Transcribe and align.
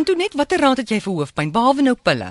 Antoinette, 0.00 0.36
watter 0.40 0.62
raad 0.64 0.78
het 0.80 0.88
jy 0.88 0.96
vir 1.04 1.12
hoofpyn 1.12 1.50
behalwe 1.52 1.82
nou 1.84 1.92
pille? 2.08 2.30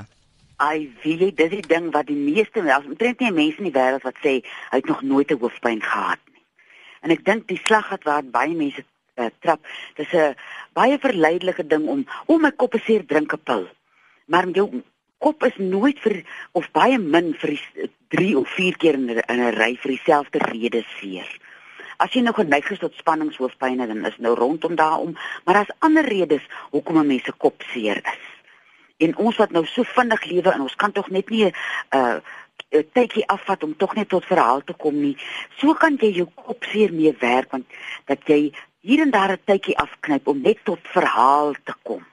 Ai, 0.66 0.88
wie 1.04 1.12
jy 1.20 1.28
dis 1.38 1.52
die 1.52 1.68
ding 1.70 1.92
wat 1.94 2.08
die 2.08 2.18
meeste 2.18 2.64
mense, 2.66 2.90
omtrent 2.90 3.20
nie 3.22 3.30
mense 3.36 3.62
in 3.62 3.68
die 3.68 3.74
wêreld 3.76 4.08
wat 4.08 4.18
sê 4.24 4.32
hy 4.72 4.80
het 4.80 4.88
nog 4.90 5.04
nooit 5.12 5.30
'n 5.30 5.38
hoofpyn 5.44 5.82
gehad 5.84 6.22
nie. 6.34 6.42
En 7.06 7.14
ek 7.14 7.22
dink 7.28 7.46
die 7.52 7.60
slaggat 7.68 8.08
waar 8.10 8.24
baie 8.38 8.56
mense 8.58 8.82
uh, 9.22 9.30
trap, 9.46 9.62
dis 10.02 10.16
'n 10.18 10.34
baie 10.74 10.98
verleidelike 10.98 11.68
ding 11.68 11.86
om 11.86 12.02
om 12.26 12.36
oh, 12.36 12.42
my 12.42 12.52
kop 12.52 12.74
is 12.74 12.86
seer 12.86 13.06
drink 13.06 13.38
'n 13.38 13.44
pil. 13.44 13.68
Maar 14.26 14.50
jou 14.50 14.82
kop 15.20 15.44
is 15.44 15.58
nooit 15.58 16.00
vir 16.00 16.24
of 16.54 16.72
baie 16.72 16.98
min 16.98 17.36
vir 17.38 17.54
3 18.18 18.38
of 18.38 18.50
4 18.50 18.78
keer 18.82 18.98
in 18.98 19.14
'n 19.14 19.54
ry 19.62 19.76
vir 19.76 19.92
dieselfde 19.94 20.40
rede 20.40 20.84
seer. 20.98 21.30
As 22.00 22.14
jy 22.16 22.22
nou 22.24 22.34
geneig 22.34 22.70
is 22.72 22.80
tot 22.80 22.96
spanningshoofpyn 22.96 23.82
dan 23.84 24.06
is 24.08 24.18
nou 24.24 24.36
rondom 24.40 24.76
daarom, 24.80 25.18
maar 25.44 25.60
daar's 25.60 25.78
ander 25.80 26.06
redes 26.06 26.46
hoekom 26.72 26.98
'n 26.98 27.08
mens 27.08 27.24
se 27.24 27.34
kop 27.38 27.64
seer 27.72 27.98
is. 27.98 28.28
En 28.98 29.18
ons 29.18 29.36
wat 29.36 29.52
nou 29.52 29.66
so 29.66 29.84
vinnig 29.84 30.24
lewe 30.24 30.52
en 30.52 30.62
ons 30.62 30.76
kan 30.76 30.92
tog 30.92 31.10
net 31.10 31.30
nie 31.30 31.46
'n 31.46 31.54
uh, 31.96 32.20
'n 32.72 32.90
tydjie 32.94 33.28
afvat 33.28 33.64
om 33.64 33.78
tog 33.78 33.96
net 33.96 34.10
tot 34.10 34.26
verhaal 34.26 34.62
te 34.64 34.74
kom 34.74 35.02
nie. 35.02 35.18
So 35.58 35.74
kan 35.74 35.98
jy 36.02 36.12
jou 36.22 36.28
kop 36.36 36.64
seer 36.64 36.94
mee 36.94 37.16
werk 37.20 37.52
want 37.52 37.66
dat 38.06 38.28
jy 38.28 38.54
hier 38.80 39.02
en 39.02 39.12
daar 39.12 39.32
'n 39.32 39.42
tydjie 39.46 39.78
afknyp 39.78 40.28
om 40.28 40.42
net 40.42 40.60
tot 40.64 40.80
verhaal 40.84 41.56
te 41.64 41.74
kom. 41.84 42.06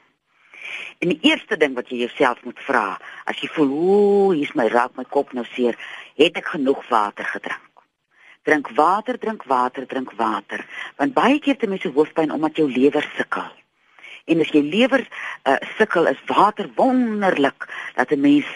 En 0.98 1.08
die 1.08 1.18
eerste 1.22 1.56
ding 1.56 1.74
wat 1.74 1.88
jy 1.88 1.96
jouself 1.96 2.42
moet 2.44 2.58
vra, 2.58 2.98
as 3.24 3.38
jy 3.40 3.48
voel, 3.48 3.70
ooh, 3.70 4.34
hier's 4.34 4.54
my 4.54 4.66
raak 4.68 4.96
my 4.96 5.04
kop 5.04 5.32
nou 5.32 5.44
seer, 5.44 5.76
het 6.16 6.36
ek 6.36 6.54
genoeg 6.56 6.88
water 6.88 7.24
gedrink? 7.24 7.75
Drink 8.46 8.70
water, 8.78 9.18
drink 9.18 9.44
water, 9.50 9.86
drink 9.90 10.12
water. 10.16 10.62
Want 10.96 11.14
baie 11.16 11.38
keer 11.42 11.58
te 11.58 11.66
mense 11.66 11.90
hoofpyn 11.90 12.30
omdat 12.30 12.60
jou 12.60 12.68
lewer 12.70 13.06
sukkel. 13.16 13.48
En 14.26 14.42
as 14.42 14.50
jy 14.54 14.62
lewer 14.62 15.02
uh, 15.02 15.56
sukkel, 15.78 16.06
is 16.10 16.22
water 16.30 16.70
wonderlik 16.78 17.66
dat 17.98 18.10
'n 18.14 18.20
mens 18.20 18.46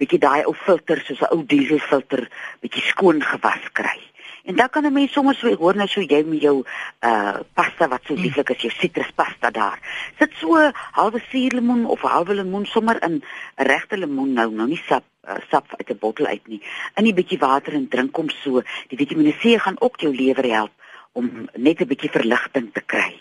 bietjie 0.00 0.20
daai 0.20 0.44
ou 0.44 0.54
filter 0.54 1.00
soos 1.04 1.20
'n 1.20 1.32
ou 1.32 1.44
dieselfilter 1.44 2.28
bietjie 2.60 2.84
skoon 2.92 3.20
gewas 3.22 3.64
kry. 3.72 3.98
En 4.44 4.56
dan 4.56 4.68
kan 4.70 4.84
'n 4.84 4.92
mens 4.92 5.12
sommer 5.12 5.34
so 5.34 5.54
hoor 5.56 5.76
nou 5.76 5.88
so 5.88 6.00
jy 6.00 6.22
met 6.24 6.40
jou 6.40 6.64
uh 7.00 7.38
pasta 7.54 7.88
wat 7.88 8.00
so 8.04 8.14
mm. 8.14 8.20
lieflik 8.20 8.50
is, 8.50 8.62
jou 8.62 8.72
sitruspasta 8.72 9.50
daar. 9.50 9.78
Sit 10.18 10.32
so 10.34 10.70
halwe 10.92 11.20
suurlemoen 11.30 11.86
of 11.86 12.00
halwe 12.00 12.34
lemoen 12.34 12.66
sommer 12.66 13.02
in 13.02 13.12
'n 13.12 13.22
regte 13.56 13.96
lemoen 13.96 14.32
nou, 14.32 14.50
nou 14.50 14.68
nie 14.68 14.82
sap 14.86 15.04
uh, 15.28 15.34
sap 15.50 15.66
uit 15.76 15.90
'n 15.90 15.98
bottel 15.98 16.26
uit 16.26 16.46
nie. 16.46 16.62
In 16.94 17.06
'n 17.06 17.14
bietjie 17.14 17.38
water 17.38 17.72
en 17.72 17.88
drink 17.88 18.16
hom 18.16 18.28
so. 18.28 18.62
Die 18.88 18.98
Vitamiene 18.98 19.32
C 19.32 19.60
gaan 19.60 19.80
ook 19.80 20.00
jou 20.00 20.14
lewer 20.14 20.44
help 20.44 20.72
om 21.12 21.48
net 21.54 21.80
'n 21.80 21.86
bietjie 21.86 22.10
verligting 22.10 22.72
te 22.72 22.80
kry. 22.80 23.18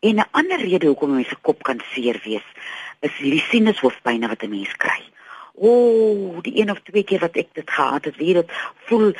En 0.00 0.16
'n 0.16 0.28
ander 0.30 0.60
rede 0.60 0.86
hoekom 0.86 1.14
mense 1.14 1.36
kop 1.40 1.62
kan 1.62 1.80
seer 1.92 2.20
wees, 2.24 2.46
is 3.00 3.16
hierdie 3.16 3.44
sinushoofpynne 3.50 4.28
wat 4.28 4.42
'n 4.42 4.50
mens 4.50 4.76
kry. 4.76 5.02
O, 5.54 5.68
oh, 5.68 6.42
die 6.42 6.60
een 6.60 6.70
of 6.70 6.80
twee 6.80 7.04
keer 7.04 7.20
wat 7.20 7.36
ek 7.36 7.48
dit 7.52 7.70
gehad 7.70 8.04
het, 8.04 8.16
weet 8.16 8.34
dit 8.34 8.52
voel 8.88 9.12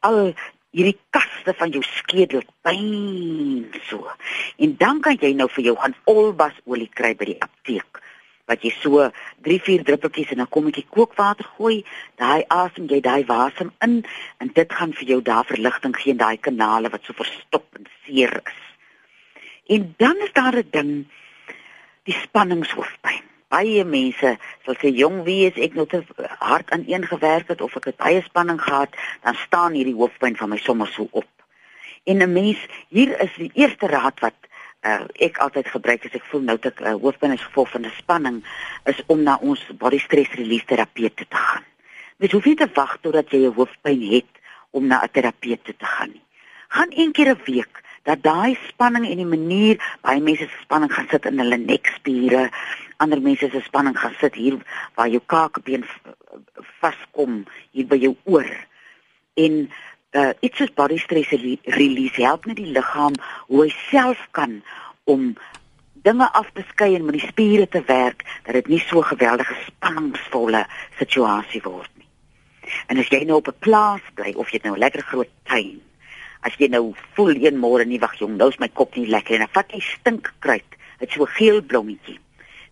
al 0.00 0.34
hierdie 0.74 0.98
kaste 1.14 1.54
van 1.58 1.70
jou 1.74 1.82
skedel 1.82 2.42
pyn 2.66 3.66
so. 3.88 4.08
En 4.58 4.74
dan 4.80 5.00
kan 5.04 5.18
jy 5.20 5.32
nou 5.36 5.48
vir 5.52 5.70
jou 5.70 5.76
gaan 5.76 5.94
olbasolie 6.10 6.90
kry 6.94 7.14
by 7.14 7.30
die 7.32 7.40
apteek 7.40 8.02
wat 8.46 8.62
jy 8.62 8.70
so 8.78 9.08
3-4 9.42 9.82
druppeltjies 9.86 10.30
in 10.30 10.40
'n 10.40 10.52
kommetjie 10.54 10.86
kookwater 10.86 11.46
gooi, 11.56 11.84
daai 12.14 12.44
asem 12.48 12.86
jy 12.86 13.00
daai 13.00 13.24
wasem 13.26 13.72
in 13.82 14.04
en 14.38 14.52
dit 14.54 14.72
gaan 14.72 14.92
vir 14.92 15.06
jou 15.08 15.20
daar 15.22 15.44
verligting 15.44 15.96
gee 15.96 16.12
in 16.12 16.22
daai 16.22 16.38
kanale 16.38 16.88
wat 16.88 17.02
so 17.04 17.12
verstop 17.12 17.66
en 17.74 17.86
seer 18.04 18.40
is. 18.46 18.62
En 19.66 19.94
dan 19.98 20.16
is 20.16 20.32
daar 20.32 20.54
'n 20.54 20.68
ding 20.70 21.06
die 22.04 22.14
spanningshoofpyn 22.14 23.25
baie 23.48 23.84
mense 23.84 24.36
sal 24.64 24.76
sê 24.80 24.90
jong 24.90 25.22
wie 25.24 25.46
is 25.46 25.58
ek 25.66 25.74
nog 25.74 25.88
te 25.88 26.02
hard 26.38 26.70
aan 26.70 26.84
een 26.86 27.06
gewerk 27.06 27.48
het 27.48 27.60
of 27.60 27.76
ek 27.76 27.92
het 27.92 27.96
baie 27.96 28.22
spanning 28.22 28.60
gehad? 28.62 28.90
Dan 29.22 29.34
staan 29.34 29.72
hierdie 29.78 29.94
hoofpyn 29.94 30.36
van 30.36 30.50
my 30.50 30.58
sommer 30.58 30.88
so 30.88 31.08
op. 31.10 31.28
En 32.04 32.22
'n 32.22 32.32
mens 32.32 32.58
hier 32.88 33.20
is 33.20 33.34
die 33.36 33.50
eerste 33.54 33.86
raad 33.86 34.20
wat 34.20 34.34
uh, 34.86 35.04
ek 35.18 35.38
altyd 35.38 35.68
gebruik 35.68 36.04
as 36.04 36.14
ek 36.14 36.26
voel 36.30 36.44
nou 36.46 36.58
dat 36.60 36.80
uh, 36.80 36.94
hoofpyn 36.94 37.34
is 37.34 37.46
gevolg 37.48 37.70
van 37.70 37.86
'n 37.86 37.98
spanning 37.98 38.44
is 38.84 39.02
om 39.06 39.22
na 39.22 39.38
ons 39.40 39.62
body 39.78 39.98
stress 39.98 40.30
release 40.34 40.64
terapeut 40.64 41.16
te 41.16 41.26
gaan. 41.30 41.64
Mens 42.16 42.32
hoef 42.32 42.44
nie 42.44 42.56
te 42.56 42.68
wag 42.74 42.98
totdat 43.00 43.30
jy 43.30 43.46
'n 43.46 43.56
hoofpyn 43.58 44.02
het 44.12 44.30
om 44.70 44.86
na 44.86 45.02
'n 45.02 45.10
terapeut 45.12 45.64
te 45.64 45.74
gaan 45.78 46.10
nie. 46.10 46.24
Gaan 46.68 46.90
een 46.90 47.12
keer 47.12 47.30
'n 47.34 47.42
week 47.44 47.82
dat 48.02 48.22
daai 48.22 48.58
spanning 48.68 49.06
en 49.08 49.16
die 49.16 49.26
manier 49.26 49.76
baie 50.00 50.20
mense 50.20 50.46
se 50.46 50.62
spanning 50.62 50.92
gaan 50.92 51.08
sit 51.10 51.26
in 51.26 51.38
hulle 51.38 51.58
nekspiere, 51.58 52.50
ander 53.02 53.20
mense 53.22 53.48
se 53.50 53.60
spanning 53.64 53.98
gaan 53.98 54.14
sit 54.20 54.34
hier 54.34 54.56
waar 54.94 55.08
jou 55.08 55.20
kakebeen 55.26 55.84
vaskom 56.80 57.44
hier 57.70 57.86
by 57.86 57.98
jou 58.00 58.14
oor. 58.24 58.48
En 59.34 59.66
uh 60.16 60.32
iets 60.40 60.56
soos 60.62 60.72
body 60.74 60.96
stress 60.98 61.34
release 61.76 62.22
help 62.22 62.46
net 62.46 62.56
die 62.56 62.72
liggaam 62.72 63.16
hoe 63.48 63.64
hy 63.64 63.72
self 63.90 64.20
kan 64.30 64.62
om 65.04 65.34
dinge 66.06 66.28
af 66.32 66.48
te 66.54 66.64
skei 66.70 66.94
en 66.94 67.04
met 67.04 67.18
die 67.18 67.26
spiere 67.26 67.66
te 67.68 67.82
werk 67.86 68.24
dat 68.46 68.54
dit 68.54 68.68
nie 68.68 68.80
so 68.80 69.02
geweldige 69.02 69.56
spanningsvolle 69.66 70.64
situasie 70.98 71.60
word 71.64 71.90
nie. 71.98 72.08
En 72.86 72.98
as 73.02 73.10
jy 73.10 73.24
nou 73.24 73.42
op 73.42 73.48
'n 73.48 73.60
plaas 73.60 74.04
bly 74.14 74.32
of 74.36 74.50
jy 74.50 74.60
nou 74.62 74.74
'n 74.74 74.84
lekker 74.84 75.02
groot 75.02 75.32
tuin 75.44 75.82
as 76.46 76.54
jy 76.60 76.68
nou 76.70 76.92
voel 77.16 77.34
een 77.42 77.58
môre 77.58 77.86
nie 77.88 78.00
wag 78.02 78.14
jong, 78.20 78.36
nou 78.38 78.48
is 78.52 78.60
my 78.62 78.68
kop 78.68 78.94
nie 78.96 79.08
lekker 79.10 79.38
en 79.38 79.46
dan 79.46 79.54
vat 79.56 79.72
jy 79.74 79.82
stinkkruid, 79.82 80.78
dit 81.02 81.12
so 81.12 81.26
geel 81.36 81.62
blommetjie. 81.62 82.18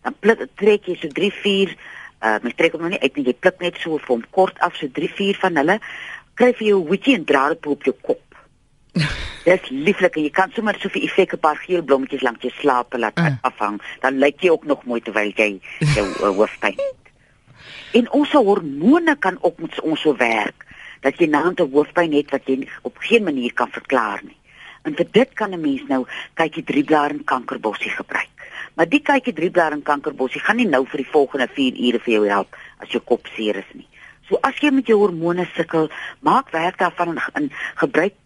Dan 0.04 0.16
pluk 0.20 0.47
trek 0.60 0.88
jy 0.88 0.97
so 1.00 1.09
3 1.09 1.31
4 1.42 1.76
uh 2.25 2.38
my 2.44 2.53
trek 2.56 2.72
hom 2.72 2.84
nou 2.84 2.92
nie 2.94 3.03
uit 3.03 3.16
nie, 3.16 3.26
jy 3.28 3.37
pluk 3.37 3.60
net 3.60 3.81
so 3.82 3.98
vir 3.98 4.15
hom 4.15 4.25
kort 4.32 4.60
af 4.65 4.76
so 4.78 4.88
3 4.88 5.10
4 5.19 5.41
van 5.42 5.60
hulle, 5.60 5.78
kry 6.38 6.53
vir 6.59 6.69
jou 6.72 6.81
witjie 6.88 7.16
en 7.19 7.25
dra 7.28 7.48
dit 7.53 7.66
op 7.75 7.84
jou 7.88 7.94
kop. 8.00 8.22
Dis 9.44 9.70
lieflik 9.70 10.16
en 10.16 10.25
jy 10.25 10.32
kan 10.32 10.53
sommer 10.56 10.78
so 10.81 10.88
'n 10.88 11.04
effek 11.04 11.34
'n 11.34 11.44
paar 11.47 11.60
geel 11.60 11.82
blommetjies 11.82 12.25
langs 12.25 12.41
jou 12.41 12.53
slaap 12.60 12.94
laat 12.97 13.19
uh. 13.19 13.37
afhang. 13.42 13.81
Dan 14.00 14.19
lyk 14.19 14.41
jy 14.41 14.50
ook 14.50 14.65
nog 14.65 14.84
mooi 14.84 15.00
terwyl 15.00 15.32
jy 15.37 15.60
jou 15.97 16.06
uh, 16.06 16.32
hoofpyn 16.38 16.78
het. 16.81 17.03
En 17.92 18.10
ons 18.10 18.32
hormone 18.32 19.16
kan 19.19 19.36
ook 19.41 19.59
met 19.59 19.81
ons 19.81 20.00
so 20.00 20.16
werk 20.16 20.65
dat 21.00 21.19
jy 21.21 21.28
naand 21.28 21.60
'n 21.60 21.71
hoofpyn 21.71 22.12
het 22.12 22.31
wat 22.31 22.48
jy 22.48 22.69
op 22.82 22.97
geen 22.98 23.25
manier 23.25 23.53
kan 23.53 23.71
verklaar 23.71 24.21
nie. 24.25 24.41
En 24.82 24.97
vir 24.97 25.06
dit 25.10 25.31
kan 25.32 25.53
'n 25.53 25.60
mens 25.60 25.82
nou 25.88 26.06
kykie 26.34 26.65
drieblaar 26.65 27.10
en 27.10 27.25
kankerbossie 27.25 27.91
gebruik. 27.91 28.34
Maar 28.75 28.89
die 28.91 29.03
kykie 29.03 29.35
drieblaar 29.35 29.73
en 29.73 29.83
kankerbossie 29.87 30.43
gaan 30.43 30.59
nie 30.59 30.69
nou 30.69 30.83
vir 30.91 31.05
die 31.05 31.11
volgende 31.11 31.49
4 31.49 31.81
ure 31.89 32.01
vir 32.07 32.15
jou 32.15 32.25
help 32.29 32.57
as 32.83 32.95
jou 32.95 33.03
kop 33.05 33.29
seer 33.37 33.61
is 33.62 33.75
nie. 33.75 33.87
So 34.29 34.41
as 34.43 34.59
jy 34.62 34.73
met 34.75 34.89
jou 34.89 34.99
hormone 34.99 35.47
sukkel, 35.55 35.91
maak 36.25 36.51
werk 36.55 36.79
daarvan 36.81 37.15
en, 37.15 37.21
en 37.34 37.51
gebruik 37.83 38.19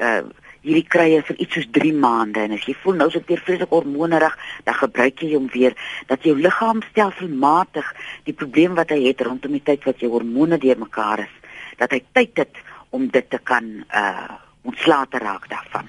uh 0.00 0.22
hierdie 0.60 0.84
krye 0.92 1.22
vir 1.24 1.38
iets 1.40 1.56
soos 1.56 1.68
3 1.72 1.90
maande 1.96 2.42
en 2.44 2.52
as 2.52 2.66
jy 2.68 2.74
voel 2.82 2.98
nou 3.00 3.06
is 3.08 3.14
dit 3.16 3.30
weer 3.32 3.40
vreeslik 3.40 3.70
hormonerig, 3.72 4.34
dan 4.66 4.76
gebruik 4.76 5.22
jy 5.24 5.30
hom 5.32 5.46
weer 5.54 5.72
dat 6.10 6.26
jou 6.28 6.34
liggaam 6.36 6.82
stelselmatig 6.90 7.88
die 8.26 8.34
probleem 8.36 8.74
wat 8.76 8.92
hy 8.92 8.98
het 9.06 9.24
rondom 9.24 9.56
die 9.56 9.62
tyd 9.64 9.86
wat 9.88 10.04
jou 10.04 10.10
hormone 10.12 10.58
deurmekaar 10.60 11.24
is 11.24 11.32
dat 11.80 11.96
hy 11.96 12.02
tyd 12.12 12.44
het 12.44 12.60
om 12.92 13.08
dit 13.08 13.30
te 13.32 13.40
kan 13.40 13.72
uh 13.88 14.36
ontslae 14.68 15.06
te 15.08 15.18
raak 15.18 15.48
daarvan. 15.48 15.86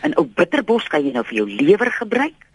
En 0.00 0.16
ook 0.16 0.34
bitterbos 0.34 0.86
kan 0.88 1.04
jy 1.04 1.12
nou 1.12 1.24
vir 1.28 1.42
jou 1.42 1.46
lewer 1.50 1.90
gebruik. 1.92 2.46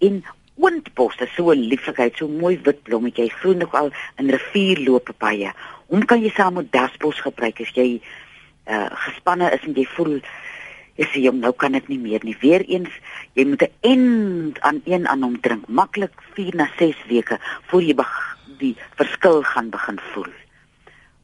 En 0.00 0.22
oondbos 0.60 1.16
is 1.24 1.34
so 1.34 1.50
'n 1.50 1.68
lieflikheid, 1.72 2.16
so 2.16 2.28
mooi 2.28 2.58
wit 2.64 2.82
blommetjie. 2.82 3.24
Hy 3.24 3.28
groei 3.40 3.56
nog 3.56 3.74
al 3.74 3.90
in 4.16 4.30
rivierloope 4.30 5.14
baie. 5.18 5.52
Hom 5.88 6.04
kan 6.04 6.22
jy 6.22 6.30
saam 6.30 6.54
met 6.54 6.72
dasbos 6.72 7.20
gebruik 7.20 7.60
as 7.60 7.72
jy 7.74 8.00
uh 8.66 8.90
gespanne 9.06 9.50
is 9.52 9.64
en 9.66 9.74
jy 9.74 9.86
voel 9.96 10.20
jy 11.00 11.06
sê 11.08 11.22
hom 11.26 11.40
nou 11.40 11.52
kan 11.52 11.74
ek 11.74 11.88
nie 11.88 11.98
meer 11.98 12.20
nie. 12.24 12.36
Weereens, 12.40 12.92
jy 13.34 13.44
moet 13.44 13.62
'n 13.62 13.72
end 13.80 14.60
aan 14.60 14.82
een 14.84 15.08
aan 15.08 15.22
hom 15.22 15.40
drink, 15.40 15.68
maklik 15.68 16.12
4 16.34 16.54
na 16.54 16.68
6 16.78 16.96
weke 17.08 17.38
voor 17.68 17.82
jy 17.82 17.94
die 18.58 18.76
verskil 18.96 19.42
gaan 19.42 19.70
begin 19.70 19.98
voel. 20.12 20.32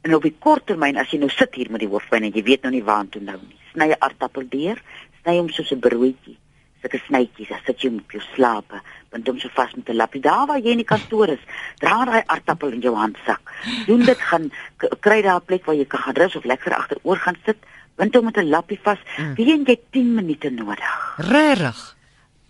En 0.02 0.14
op 0.14 0.22
die 0.22 0.36
kort 0.38 0.66
termyn 0.66 0.96
as 0.96 1.10
jy 1.10 1.18
nou 1.18 1.28
sit 1.28 1.54
hier 1.54 1.70
met 1.70 1.80
die 1.80 1.88
hoofpyn 1.88 2.22
en 2.22 2.32
jy 2.32 2.42
weet 2.42 2.62
nou 2.62 2.72
nie 2.72 2.84
waartoe 2.84 3.22
nou 3.22 3.36
nie. 3.36 3.58
Sny 3.72 3.88
'n 3.90 3.96
aardappel 3.98 4.48
deur, 4.48 4.82
sny 5.22 5.36
hom 5.36 5.48
soos 5.48 5.72
'n 5.72 5.80
broodjie. 5.80 6.38
Sulke 6.86 7.02
snytjies, 7.02 7.50
as 7.50 7.64
dit 7.66 7.80
jy 7.82 7.88
moet 7.96 8.12
jou 8.14 8.20
slaap, 8.30 8.76
want 9.10 9.26
hom 9.26 9.40
so 9.42 9.50
vas 9.56 9.72
met 9.74 9.88
'n 9.90 9.96
lappie 9.96 10.20
daar 10.22 10.46
waar 10.46 10.60
jy 10.62 10.70
in 10.70 10.82
die 10.84 10.86
kantoor 10.86 11.28
is. 11.28 11.42
Dra 11.82 12.04
daai 12.04 12.22
aardappel 12.26 12.72
in 12.72 12.80
jou 12.80 12.94
handsak. 12.94 13.42
Doen 13.86 14.04
dit 14.06 14.20
gaan 14.20 14.52
kry 15.00 15.22
daar 15.22 15.40
'n 15.40 15.46
plek 15.46 15.66
waar 15.66 15.74
jy 15.74 15.86
kan 15.86 16.00
gaan 16.00 16.14
rus 16.14 16.36
of 16.36 16.44
lekker 16.44 16.74
agteroor 16.74 17.16
gaan 17.16 17.36
sit, 17.44 17.56
want 17.96 18.14
hom 18.14 18.24
met 18.24 18.36
'n 18.36 18.48
lappie 18.48 18.78
vas. 18.82 18.98
Hmm. 19.16 19.34
Wie 19.34 19.46
jy 19.46 19.78
10 19.90 20.14
minute 20.14 20.50
nodig. 20.50 21.14
Regtig? 21.16 21.96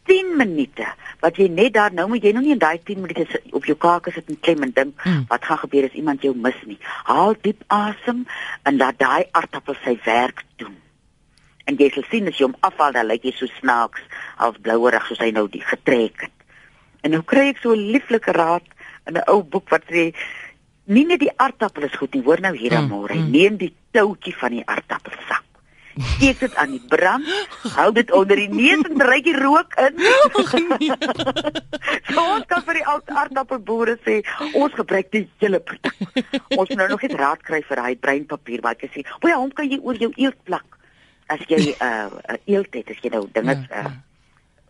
10 0.05 0.37
minute 0.37 0.87
wat 1.21 1.37
jy 1.37 1.49
net 1.49 1.73
daar 1.75 1.93
nou 1.93 2.09
moet 2.09 2.23
jy 2.23 2.33
nog 2.33 2.43
nie 2.43 2.53
in 2.53 2.63
daai 2.63 2.79
10 2.83 3.01
minute 3.01 3.41
op 3.51 3.65
jou 3.65 3.77
kaak 3.77 4.09
sit 4.13 4.29
en 4.29 4.41
klem 4.41 4.63
en 4.63 4.73
dink 4.73 5.05
mm. 5.05 5.25
wat 5.29 5.45
gaan 5.45 5.59
gebeur 5.59 5.89
as 5.89 5.99
iemand 5.99 6.23
jou 6.23 6.35
mis 6.35 6.61
nie. 6.67 6.79
Haal 7.05 7.35
diep 7.41 7.65
asem 7.67 8.27
en 8.63 8.77
laat 8.77 8.99
daai 8.99 9.25
aardappel 9.31 9.75
sy 9.83 9.99
werk 10.05 10.45
doen. 10.57 10.77
En 11.67 11.75
jy 11.75 11.91
sal 11.91 12.07
sien 12.11 12.29
as 12.31 12.39
jy 12.39 12.47
hom 12.47 12.59
afhaal 12.67 12.95
dan 12.95 13.09
lyk 13.11 13.27
hy 13.27 13.33
so 13.35 13.51
snaaks 13.59 14.03
als 14.37 14.57
blouerig 14.61 15.07
soos 15.07 15.19
hy 15.19 15.31
nou 15.31 15.49
die 15.49 15.63
getrek 15.65 16.21
het. 16.21 16.31
En 17.03 17.11
nou 17.11 17.23
kry 17.23 17.49
ek 17.49 17.59
so 17.63 17.73
'n 17.73 17.91
lieflike 17.93 18.33
raad 18.33 18.63
in 19.07 19.15
'n 19.17 19.23
ou 19.29 19.43
boek 19.43 19.69
wat 19.71 19.83
sê 19.91 20.13
nie 20.87 21.05
net 21.05 21.21
die 21.21 21.33
aardappel 21.39 21.83
is 21.85 21.97
goed 21.97 22.15
nie, 22.15 22.23
hoor 22.23 22.41
nou 22.41 22.57
hier 22.57 22.71
dan 22.71 22.85
Mm, 22.85 22.91
môre. 22.91 23.15
mm. 23.15 23.31
Neem 23.31 23.57
die 23.57 23.75
toutjie 23.93 24.35
van 24.37 24.51
die 24.51 24.63
aardappelsak. 24.67 25.43
Steek 25.97 26.39
dit 26.41 26.55
aan 26.57 26.71
die 26.71 26.83
brand, 26.89 27.25
hou 27.75 27.93
dit 27.93 28.13
onder 28.13 28.37
die 28.37 28.49
neus 28.49 28.85
en 28.85 29.01
ry 29.03 29.21
die 29.23 29.37
rook 29.37 29.73
in. 29.81 29.97
so 32.13 32.21
ons 32.35 32.45
kan 32.47 32.63
vir 32.67 32.75
die 32.75 32.87
ou 32.87 33.01
aardappelboere 33.07 33.97
sê, 34.05 34.21
ons 34.55 34.73
gebruik 34.77 35.11
die 35.15 35.27
hele 35.43 35.61
produk. 35.61 35.95
Ons 36.57 36.69
moet 36.69 36.77
nou 36.77 36.89
nog 36.89 37.03
net 37.03 37.13
raad 37.19 37.43
kry 37.43 37.63
vir 37.63 37.77
daai 37.77 37.97
breinpapier 37.97 38.61
wat 38.63 38.83
ek 38.83 38.91
sê, 38.93 39.05
"O 39.23 39.29
ja, 39.29 39.37
hom 39.37 39.51
kan 39.53 39.69
jy 39.71 39.79
oor 39.83 39.95
jou 39.97 40.13
eelt 40.17 40.43
plak." 40.45 40.65
As 41.29 41.41
jy 41.49 41.57
'n 41.57 41.75
uh, 41.83 42.09
uh, 42.31 42.37
eelt 42.47 42.75
het, 42.75 42.91
as 42.91 42.97
jy 43.03 43.11
nou 43.11 43.27
dinge 43.33 43.67
Ja, 43.71 43.81
uh, 43.81 43.91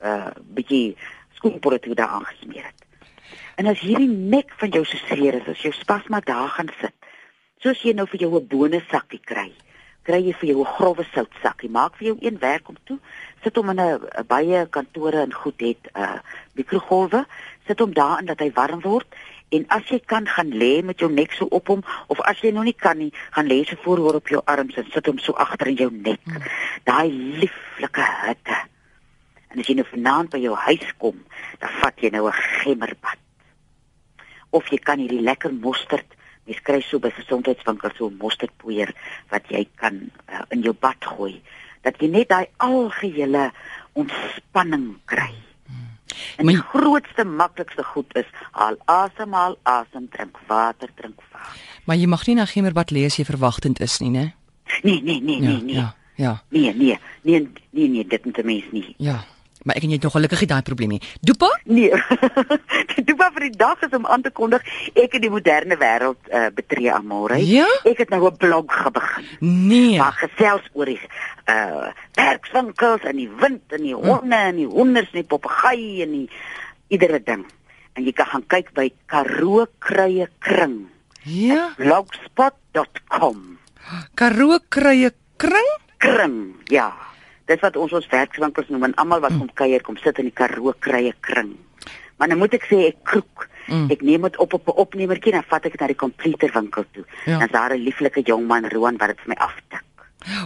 uh 0.03 0.31
bietjie 0.57 0.97
skoenprodukte 1.39 1.95
daar 1.95 2.09
aangesmeer 2.19 2.65
het. 2.65 2.87
En 3.57 3.67
as 3.67 3.81
hierdie 3.81 4.09
nek 4.09 4.53
van 4.61 4.69
jou 4.75 4.85
so 4.85 4.99
seer 5.09 5.39
is, 5.41 5.47
as 5.49 5.63
jou 5.65 5.73
spasma 5.73 6.21
daar 6.21 6.49
gaan 6.57 6.69
sit, 6.81 6.93
soos 7.65 7.81
jy 7.83 7.95
nou 7.97 8.07
vir 8.07 8.21
jou 8.21 8.35
'n 8.37 8.49
bone 8.49 8.83
sakkie 8.91 9.21
kry, 9.25 9.53
kry 10.05 10.21
jy 10.27 10.35
vir 10.41 10.49
jou 10.51 10.61
'n 10.61 10.75
grouwe 10.77 11.05
sout 11.15 11.33
sakkie. 11.43 11.71
Maak 11.71 11.97
vir 11.97 12.07
jou 12.09 12.17
een 12.21 12.39
werk 12.39 12.69
om 12.69 12.77
toe. 12.85 12.99
Sit 13.43 13.57
hom 13.57 13.71
in 13.71 13.81
'n 13.81 14.01
'n 14.19 14.27
baie 14.27 14.67
kantore 14.67 15.23
en 15.23 15.33
goed 15.33 15.61
het 15.61 15.89
uh 15.95 16.19
mikrogolwe, 16.55 17.27
sit 17.67 17.79
hom 17.79 17.93
daarin 17.95 18.27
dat 18.27 18.41
hy 18.41 18.51
warm 18.53 18.81
word. 18.81 19.07
En 19.49 19.65
as 19.69 19.89
jy 19.89 20.01
kan 20.01 20.27
gaan 20.27 20.51
lê 20.51 20.83
met 20.83 20.99
jou 20.99 21.11
nek 21.13 21.33
so 21.33 21.47
op 21.51 21.67
hom 21.67 21.83
of 22.07 22.21
as 22.21 22.41
jy 22.41 22.51
nog 22.51 22.65
nie 22.65 22.75
kan 22.75 22.99
nie, 22.99 23.13
gaan 23.31 23.47
lê 23.47 23.65
so 23.65 23.77
vooroor 23.83 24.15
op 24.15 24.29
jou 24.29 24.43
arms 24.45 24.77
en 24.77 24.87
sit 24.91 25.07
hom 25.07 25.19
so 25.19 25.33
agter 25.33 25.67
in 25.67 25.75
jou 25.75 25.91
nek. 25.93 26.21
Daai 26.85 27.11
lieflike 27.13 28.03
hitte. 28.27 28.76
En 29.57 29.63
as 29.63 29.69
jy 29.71 29.75
nou 29.79 29.87
vanaand 29.89 30.29
by 30.35 30.39
jou 30.43 30.53
huis 30.67 30.91
kom, 31.01 31.17
dan 31.63 31.71
vat 31.81 31.97
jy 32.05 32.11
nou 32.13 32.27
'n 32.29 32.33
gemmerbad. 32.61 33.17
Of 34.53 34.69
jy 34.69 34.77
kan 34.79 34.99
hierdie 35.01 35.23
lekker 35.25 35.53
mosterd, 35.53 36.05
mens 36.45 36.61
kry 36.61 36.81
so 36.85 36.99
by 37.01 37.11
gesondheidswinkels 37.11 37.97
so 37.97 38.09
'n 38.11 38.19
mosterdpoeier 38.21 38.93
wat 39.31 39.49
jy 39.49 39.67
kan 39.81 40.11
uh, 40.29 40.43
in 40.51 40.61
jou 40.63 40.75
bad 40.75 41.01
gooi, 41.01 41.41
dat 41.83 41.97
jy 42.01 42.09
net 42.09 42.29
daai 42.29 42.47
algehele 42.59 43.51
ontspanning 43.95 44.99
kry. 45.07 45.33
En 46.37 46.45
Maar 46.45 46.55
die 46.55 46.63
grootste 46.63 47.25
maklikste 47.25 47.83
goed 47.85 48.15
is 48.17 48.25
haal 48.53 48.77
asem, 48.85 49.33
haal 49.33 49.57
asem, 49.63 50.09
drink 50.11 50.39
water, 50.49 50.89
drink 50.95 51.21
water. 51.33 51.57
Maar 51.85 51.97
jy 51.97 52.07
mag 52.07 52.27
nie 52.27 52.35
na 52.37 52.45
gemmerbad 52.45 52.91
lê 52.91 53.05
as 53.07 53.17
jy 53.17 53.25
verwagtend 53.25 53.81
is 53.81 53.99
nie, 54.01 54.11
né? 54.11 54.35
Nee, 54.83 55.01
nee, 55.03 55.21
nee, 55.21 55.41
Ja, 55.41 55.49
nee, 55.49 55.63
nee. 55.63 55.75
ja, 55.75 55.95
ja, 56.17 56.43
Nee, 56.51 56.75
nee, 56.75 56.99
nee, 57.23 57.49
nee, 57.71 57.89
nee, 57.89 58.07
dit 58.07 58.25
moet 58.25 58.45
mens 58.45 58.65
nie. 58.73 58.95
ja. 58.99 59.25
Maar 59.67 59.79
ek 59.81 59.87
en 59.87 59.91
jy 59.91 59.99
het 59.99 60.07
nog 60.07 60.15
gelukkig 60.15 60.45
nie 60.45 60.49
daai 60.53 60.63
probleem 60.63 60.93
nie. 60.95 61.03
Dopa? 61.27 61.49
Nee. 61.67 61.91
die 62.95 63.05
doel 63.05 63.23
vir 63.35 63.47
die 63.49 63.57
dag 63.59 63.83
is 63.83 63.95
om 63.99 64.07
aan 64.07 64.23
te 64.23 64.31
kondig 64.31 64.63
ek 64.95 65.17
het 65.17 65.23
die 65.25 65.31
moderne 65.33 65.79
wêreld 65.81 66.31
uh, 66.31 66.47
betree 66.55 66.93
aan 66.95 67.09
môre. 67.11 67.41
Ja? 67.43 67.67
Ek 67.89 68.05
het 68.05 68.15
nou 68.15 68.23
'n 68.31 68.37
blog 68.39 68.71
begin. 68.95 69.27
Nee. 69.41 69.99
Maar 69.99 70.15
gesels 70.23 70.63
oor 70.73 70.87
die 70.87 71.01
uh 71.51 71.91
werkswinkels 72.17 73.03
en 73.05 73.17
die 73.17 73.31
wind 73.41 73.73
en 73.75 73.83
die 73.83 73.95
honde 73.95 74.37
en 74.37 74.57
die 74.57 74.71
honders 74.71 75.11
en 75.13 75.21
die 75.21 75.29
papegaai 75.29 76.03
en 76.03 76.13
die 76.13 76.31
iedere 76.89 77.21
ding. 77.23 77.45
En 77.99 78.05
jy 78.05 78.13
kan 78.13 78.27
gaan 78.27 78.47
kyk 78.47 78.73
by 78.73 78.93
Karoo 79.07 79.67
Kruie 79.79 80.29
Kring. 80.39 80.87
Ja. 81.27 81.75
blogspot.com. 81.77 83.59
Karoo 84.19 84.59
krye 84.69 85.11
kring? 85.37 85.73
Kring, 85.99 86.55
ja. 86.71 87.06
Dis 87.47 87.61
wat 87.63 87.77
ons 87.77 87.93
ons 87.93 88.07
werkswinkels 88.11 88.69
noem 88.69 88.85
en 88.85 88.95
almal 88.95 89.21
wat 89.21 89.37
kom 89.39 89.51
kuier 89.55 89.83
kom 89.83 89.97
sit 89.97 90.19
in 90.19 90.25
die 90.25 90.35
Karoo 90.35 90.73
Kruie 90.79 91.13
Kring. 91.21 91.57
Maar 92.19 92.29
nou 92.29 92.39
moet 92.39 92.55
ek 92.55 92.65
sê 92.67 92.87
ek 92.89 92.97
kroek. 93.05 93.49
Mm. 93.69 93.91
Ek 93.91 94.03
neem 94.03 94.23
dit 94.23 94.37
op 94.39 94.53
op 94.55 94.67
'n 94.69 94.79
opnemertjie 94.83 95.33
en 95.33 95.39
dan 95.41 95.49
vat 95.51 95.65
ek 95.67 95.73
dit 95.73 95.81
na 95.81 95.87
die 95.87 95.95
komputerwinkel 95.97 96.85
toe. 96.93 97.05
Ja. 97.27 97.39
Dan 97.39 97.47
is 97.47 97.53
daar 97.53 97.75
'n 97.75 97.83
lieflike 97.85 98.23
jong 98.23 98.47
man 98.47 98.69
Roan 98.71 98.97
wat 98.99 99.09
dit 99.09 99.19
vir 99.21 99.29
my 99.29 99.35
aftik. 99.35 99.83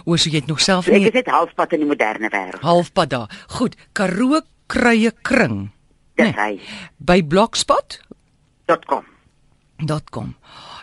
O, 0.05 0.15
so 0.15 0.29
jy 0.29 0.35
het 0.35 0.47
nog 0.47 0.59
self 0.61 0.85
So 0.85 0.91
ek 0.91 0.97
nie 0.97 1.07
is 1.07 1.13
net 1.13 1.27
halfpad 1.27 1.73
in 1.73 1.79
die 1.79 1.87
moderne 1.87 2.29
wêreld. 2.29 2.61
halfpad 2.61 3.09
daar. 3.09 3.29
Goed, 3.47 3.75
Karoo 3.93 4.41
krye 4.67 5.11
kring. 5.21 5.71
Dis 6.15 6.25
Nee. 6.25 6.33
hy. 6.35 6.59
By 6.97 7.23
blogspot.com. 7.23 9.05
.com. 10.11 10.35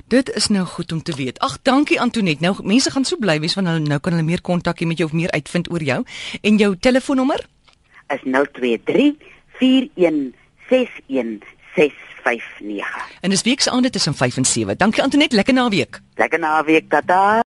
Dit 0.09 0.31
is 0.35 0.47
nou 0.49 0.65
goed 0.67 0.93
om 0.93 1.03
te 1.03 1.13
weet. 1.13 1.39
Ag, 1.39 1.59
dankie 1.63 2.01
Antoinette. 2.01 2.41
Nou 2.41 2.55
mense 2.65 2.91
gaan 2.91 3.05
so 3.05 3.17
bly 3.21 3.41
wees 3.41 3.53
van 3.53 3.67
hulle 3.69 3.85
nou 3.85 3.99
kan 4.01 4.15
hulle 4.17 4.25
meer 4.25 4.41
kontak 4.41 4.81
hê 4.81 4.87
met 4.89 4.97
jou 4.97 5.09
of 5.11 5.17
meer 5.17 5.31
uitvind 5.37 5.69
oor 5.71 5.85
jou. 5.85 5.99
En 6.41 6.57
jou 6.57 6.71
telefoonnommer? 6.77 7.45
Is 8.15 8.25
023 8.25 9.13
41 9.59 10.33
61 10.71 11.45
659. 11.77 13.19
En 13.21 13.31
dis 13.31 13.43
week 13.43 13.61
se 13.61 13.71
aande 13.71 13.91
tussen 13.91 14.15
5 14.15 14.37
en 14.37 14.45
7. 14.45 14.77
Dankie 14.77 15.03
Antoinette, 15.03 15.37
lekker 15.37 15.55
naweek. 15.55 16.01
Lekker 16.15 16.39
naweek, 16.39 16.89
tata. 16.89 17.45